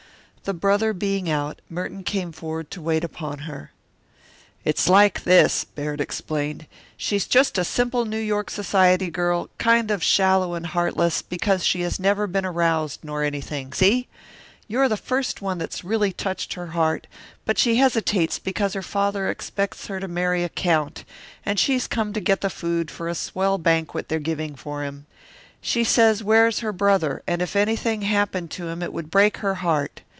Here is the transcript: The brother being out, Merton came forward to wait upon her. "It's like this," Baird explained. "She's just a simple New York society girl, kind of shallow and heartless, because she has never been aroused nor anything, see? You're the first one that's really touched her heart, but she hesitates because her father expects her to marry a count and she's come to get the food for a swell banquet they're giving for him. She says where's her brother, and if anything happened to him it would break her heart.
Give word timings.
The 0.43 0.55
brother 0.55 0.91
being 0.91 1.29
out, 1.29 1.61
Merton 1.69 2.03
came 2.03 2.31
forward 2.31 2.71
to 2.71 2.81
wait 2.81 3.03
upon 3.03 3.39
her. 3.47 3.71
"It's 4.65 4.89
like 4.89 5.23
this," 5.23 5.63
Baird 5.63 6.01
explained. 6.01 6.65
"She's 6.97 7.27
just 7.27 7.59
a 7.59 7.63
simple 7.63 8.05
New 8.05 8.19
York 8.19 8.49
society 8.49 9.11
girl, 9.11 9.51
kind 9.59 9.91
of 9.91 10.03
shallow 10.03 10.55
and 10.55 10.65
heartless, 10.65 11.21
because 11.21 11.63
she 11.63 11.81
has 11.81 11.99
never 12.01 12.25
been 12.25 12.43
aroused 12.43 13.01
nor 13.03 13.23
anything, 13.23 13.71
see? 13.71 14.07
You're 14.67 14.89
the 14.89 14.97
first 14.97 15.43
one 15.43 15.59
that's 15.59 15.83
really 15.83 16.11
touched 16.11 16.53
her 16.53 16.67
heart, 16.73 17.05
but 17.45 17.59
she 17.59 17.75
hesitates 17.75 18.39
because 18.39 18.73
her 18.73 18.81
father 18.81 19.29
expects 19.29 19.85
her 19.87 19.99
to 19.99 20.07
marry 20.07 20.43
a 20.43 20.49
count 20.49 21.05
and 21.45 21.59
she's 21.59 21.85
come 21.87 22.13
to 22.13 22.19
get 22.19 22.41
the 22.41 22.49
food 22.49 22.89
for 22.89 23.07
a 23.07 23.15
swell 23.15 23.59
banquet 23.59 24.09
they're 24.09 24.19
giving 24.19 24.55
for 24.55 24.83
him. 24.83 25.05
She 25.61 25.83
says 25.83 26.23
where's 26.23 26.61
her 26.61 26.73
brother, 26.73 27.21
and 27.27 27.43
if 27.43 27.55
anything 27.55 28.01
happened 28.01 28.49
to 28.51 28.67
him 28.69 28.81
it 28.81 28.91
would 28.91 29.11
break 29.11 29.37
her 29.37 29.53
heart. 29.55 30.01